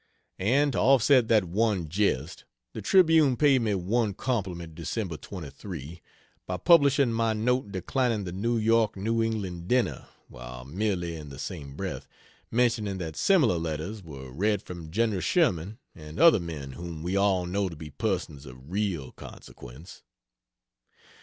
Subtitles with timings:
[0.39, 5.21] And to offset that one jest, the Tribune paid me one compliment Dec.
[5.21, 6.01] 23,
[6.47, 11.37] by publishing my note declining the New York New England dinner, while merely (in the
[11.37, 12.07] same breath,)
[12.49, 17.45] mentioning that similar letters were read from General Sherman and other men whom we all
[17.45, 20.01] know to be persons of real consequence.